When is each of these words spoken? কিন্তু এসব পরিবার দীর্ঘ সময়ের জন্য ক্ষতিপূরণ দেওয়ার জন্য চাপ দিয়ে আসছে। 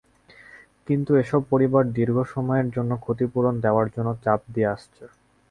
কিন্তু 0.87 1.11
এসব 1.23 1.41
পরিবার 1.51 1.83
দীর্ঘ 1.97 2.17
সময়ের 2.33 2.67
জন্য 2.75 2.91
ক্ষতিপূরণ 3.03 3.53
দেওয়ার 3.65 3.87
জন্য 3.95 4.09
চাপ 4.23 4.39
দিয়ে 4.53 4.71
আসছে। 4.75 5.03